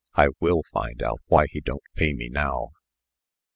[0.15, 2.69] I will find out why he don't pay me now."